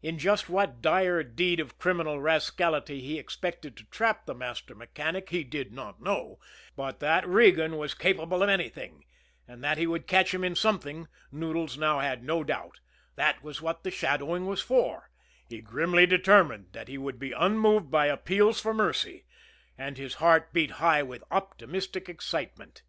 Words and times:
In 0.00 0.16
just 0.16 0.48
what 0.48 0.80
dire 0.80 1.24
deed 1.24 1.58
of 1.58 1.76
criminal 1.76 2.20
rascality 2.20 3.00
he 3.00 3.18
expected 3.18 3.76
to 3.76 3.84
trap 3.86 4.24
the 4.24 4.32
master 4.32 4.76
mechanic 4.76 5.30
he 5.30 5.42
did 5.42 5.72
not 5.72 6.00
know, 6.00 6.38
but 6.76 7.00
that 7.00 7.26
Regan 7.26 7.76
was 7.76 7.92
capable 7.92 8.44
of 8.44 8.48
anything, 8.48 9.04
and 9.48 9.64
that 9.64 9.76
he 9.76 9.84
would 9.88 10.06
catch 10.06 10.32
him 10.32 10.44
in 10.44 10.54
something, 10.54 11.08
Noodles 11.32 11.76
now 11.76 11.98
had 11.98 12.22
no 12.22 12.44
doubt 12.44 12.78
that 13.16 13.42
was 13.42 13.60
what 13.60 13.82
the 13.82 13.90
shadowing 13.90 14.46
was 14.46 14.60
for 14.62 15.10
he 15.48 15.60
grimly 15.60 16.06
determined 16.06 16.72
that 16.72 16.86
he 16.86 16.96
would 16.96 17.18
be 17.18 17.32
unmoved 17.32 17.90
by 17.90 18.06
appeals 18.06 18.60
for 18.60 18.72
mercy 18.72 19.24
and 19.76 19.98
his 19.98 20.14
heart 20.22 20.52
beat 20.52 20.70
high 20.78 21.02
with 21.02 21.24
optimistic 21.32 22.08
excitement. 22.08 22.84